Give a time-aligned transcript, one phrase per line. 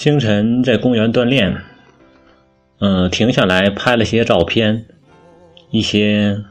[0.00, 1.58] 清晨在公园锻炼，
[2.78, 4.86] 嗯，停下来拍了些照片，
[5.70, 6.42] 一些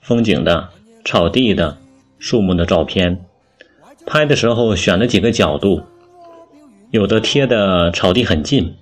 [0.00, 0.68] 风景的、
[1.04, 1.78] 草地的、
[2.20, 3.24] 树木的照片。
[4.06, 5.82] 拍的时候选了几个角度，
[6.92, 8.76] 有的贴的草地很近，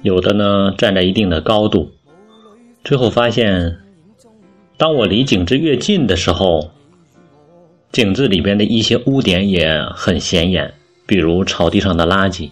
[0.00, 1.92] 有的呢站在一定的高度。
[2.82, 3.76] 最后发现，
[4.78, 6.70] 当我离景致越近的时候，
[7.92, 10.72] 景致里边的一些污点也很显眼。
[11.06, 12.50] 比如草地上的垃圾，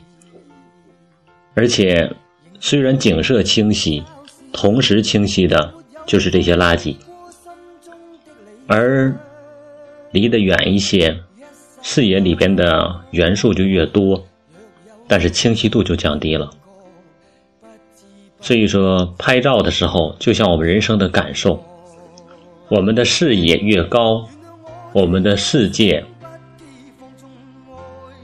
[1.54, 2.10] 而且
[2.60, 4.02] 虽然景色清晰，
[4.52, 5.74] 同时清晰的
[6.06, 6.94] 就是这些垃圾，
[8.68, 9.12] 而
[10.12, 11.18] 离得远一些，
[11.82, 14.24] 视野里边的元素就越多，
[15.08, 16.48] 但是清晰度就降低了。
[18.40, 21.60] 所以说，拍照的时候就像我们人生的感受，
[22.68, 24.28] 我们的视野越高，
[24.92, 26.04] 我们的世界。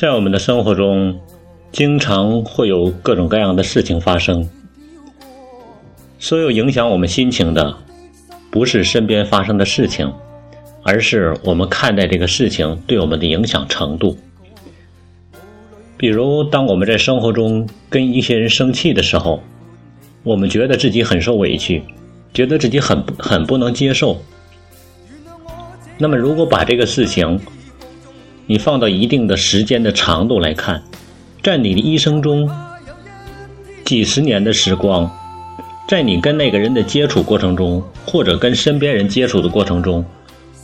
[0.00, 1.20] 在我们的生活中，
[1.72, 4.48] 经常会有各种各样的事情发生。
[6.18, 7.76] 所有影响我们心情的，
[8.50, 10.10] 不是身边发生的事情，
[10.84, 14.16] 而是我们看待这个事情对我们的影响程度。
[15.98, 19.42] 比如，当我们在生活中跟一些人生气的时候，
[20.22, 21.82] 我们觉得自己很受委屈，
[22.32, 24.16] 觉得自己很很不能接受。
[25.98, 27.38] 那么，如果把这个事情，
[28.50, 30.82] 你放到一定的时间的长度来看，
[31.40, 32.50] 在你的一生中，
[33.84, 35.08] 几十年的时光，
[35.88, 40.04] 在你跟那个人的接触过程中，或者跟身边人接触的过程中，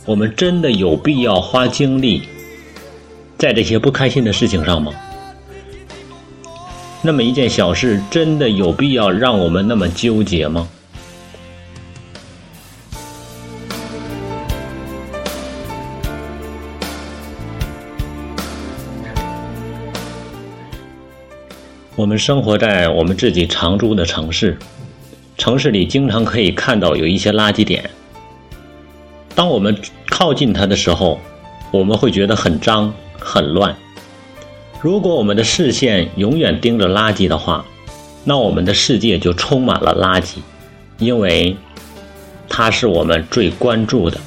[0.05, 2.23] 我们真的有必要花精力
[3.37, 4.91] 在这些不开心的事情上吗？
[7.01, 10.67] 那么一件小事，真的有必要让我们那么纠结吗？
[21.97, 24.55] 我们生活在我们自己常住的城市，
[25.35, 27.89] 城市里经常可以看到有一些垃圾点。
[29.33, 29.75] 当我们
[30.07, 31.19] 靠近它的时候，
[31.71, 33.75] 我们会觉得很脏、很乱。
[34.79, 37.65] 如果我们的视线永远盯着垃圾的话，
[38.23, 40.35] 那我们的世界就充满了垃圾，
[40.99, 41.57] 因为
[42.47, 44.19] 它是我们最关注的。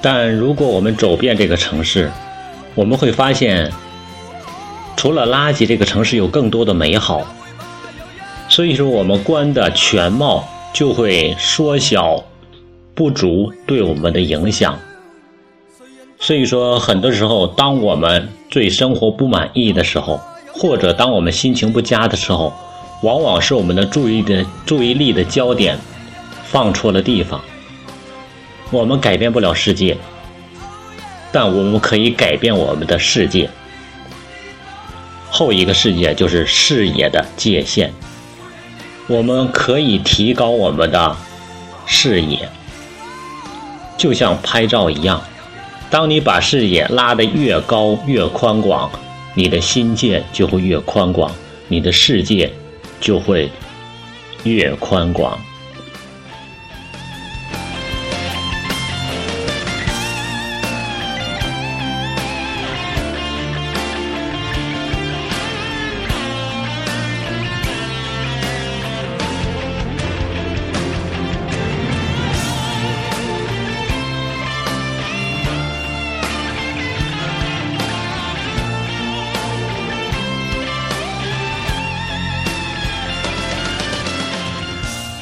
[0.00, 2.10] 但如果我们走遍这个城市，
[2.74, 3.72] 我们会发现，
[4.96, 7.26] 除了垃圾，这个城市有更多的美好。
[8.48, 12.24] 所以说，我们观的全貌就会缩小
[12.94, 14.78] 不足对我们的影响。
[16.20, 20.20] 所以说，很多时候，当我们对生活不满意的时候，
[20.52, 22.52] 或者当我们心情不佳的时候，
[23.02, 25.78] 往往是我们的注意的注意力的焦点
[26.44, 27.40] 放错了地方。
[28.70, 29.96] 我们改变不了世界，
[31.32, 33.48] 但我们可以改变我们的世界。
[35.30, 37.90] 后一个世界就是视野的界限，
[39.06, 41.16] 我们可以提高我们的
[41.86, 42.48] 视野，
[43.96, 45.22] 就像拍照一样。
[45.90, 48.90] 当你把视野拉得越高越宽广，
[49.34, 51.30] 你的心界就会越宽广，
[51.68, 52.52] 你的世界
[53.00, 53.50] 就会
[54.44, 55.38] 越宽广。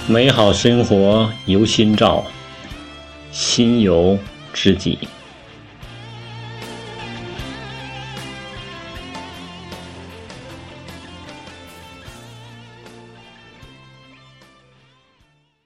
[0.08, 2.24] 美好生活由心造，
[3.32, 4.16] 心由
[4.52, 4.96] 知己。